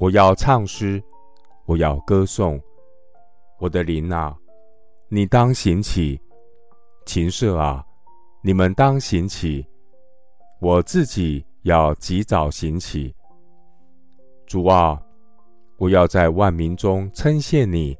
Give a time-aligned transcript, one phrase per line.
[0.00, 1.02] 我要唱诗，
[1.66, 2.58] 我要歌颂。
[3.58, 4.34] 我的灵啊，
[5.10, 6.18] 你当行起；
[7.04, 7.84] 琴瑟啊，
[8.42, 9.62] 你们当行起。
[10.58, 13.14] 我自己要及早行起。
[14.46, 14.98] 主啊，
[15.76, 17.94] 我要在万民中称谢你，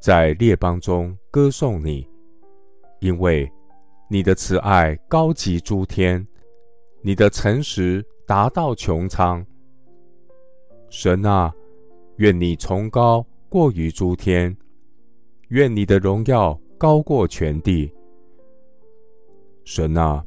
[0.00, 2.04] 在列邦中歌颂你，
[2.98, 3.48] 因为
[4.10, 6.26] 你的慈爱高及诸天，
[7.00, 9.46] 你的诚实达到穹苍。
[10.90, 11.52] 神啊，
[12.16, 14.56] 愿你崇高过于诸天。
[15.48, 17.90] 愿你的荣耀高过全地，
[19.64, 20.22] 神啊，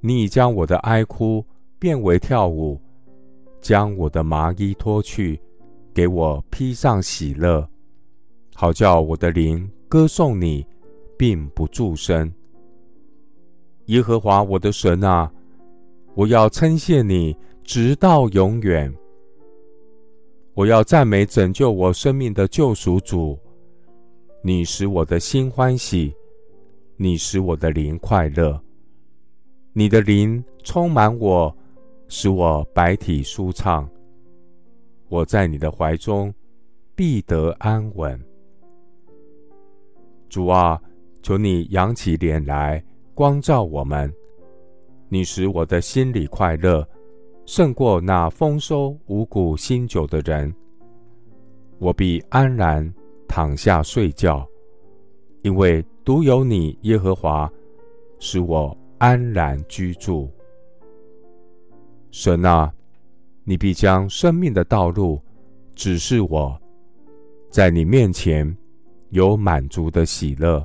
[0.00, 1.44] 你已将我的哀哭
[1.78, 2.80] 变为跳舞，
[3.60, 5.40] 将我的麻衣脱去，
[5.94, 7.68] 给我披上喜乐，
[8.54, 10.66] 好叫我的灵歌颂你，
[11.16, 12.32] 并不住声。
[13.86, 15.32] 耶和华我的神啊，
[16.16, 18.92] 我要称谢你，直到永远。
[20.56, 23.38] 我要赞美拯救我生命的救赎主。
[24.42, 26.14] 你使我的心欢喜，
[26.96, 28.58] 你使我的灵快乐。
[29.74, 31.54] 你的灵充满我，
[32.08, 33.86] 使我百体舒畅。
[35.10, 36.34] 我在你的怀中
[36.94, 38.18] 必得安稳。
[40.30, 40.80] 主啊，
[41.22, 44.10] 求你扬起脸来光照我们。
[45.10, 46.88] 你使我的心里快乐，
[47.46, 50.54] 胜过那丰收五谷新酒的人。
[51.78, 52.92] 我必安然。
[53.28, 54.46] 躺下睡觉，
[55.42, 57.52] 因为独有你耶和华
[58.20, 60.30] 使我安然居住。
[62.12, 62.72] 神啊，
[63.42, 65.20] 你必将生命的道路
[65.74, 66.58] 指示我，
[67.50, 68.56] 在你面前
[69.10, 70.64] 有满足的喜乐，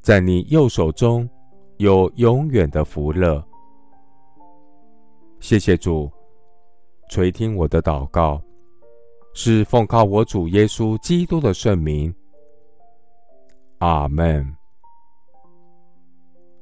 [0.00, 1.28] 在你右手中
[1.76, 3.45] 有永远的福乐。
[5.40, 6.10] 谢谢主
[7.08, 8.42] 垂听我的祷告。
[9.38, 12.12] 是奉靠我主耶稣基督的圣名。
[13.78, 14.50] 阿门。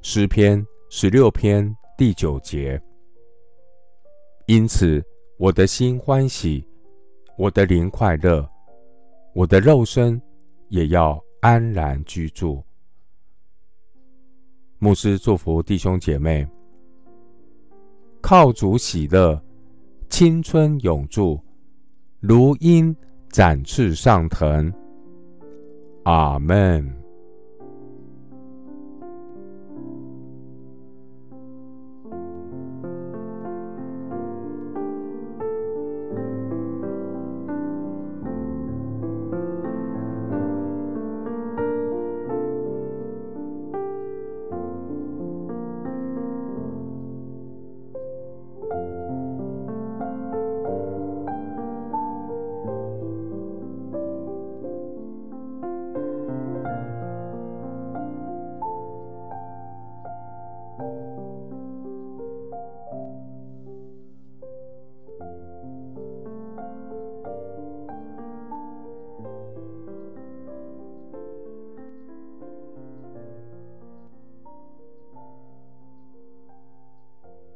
[0.03, 2.83] 诗篇十六篇第九节。
[4.47, 5.01] 因此，
[5.39, 6.67] 我的心欢喜，
[7.39, 8.47] 我的灵快乐，
[9.35, 10.21] 我的肉身
[10.69, 12.61] 也要安然居住。
[14.79, 16.45] 牧师祝福弟兄姐妹，
[18.27, 19.39] 靠主喜乐，
[20.09, 21.39] 青春永驻。
[22.21, 22.97] 如鹰
[23.29, 24.73] 展翅上腾，
[26.05, 27.04] 阿门。